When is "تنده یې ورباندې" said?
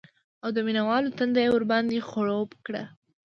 1.17-2.05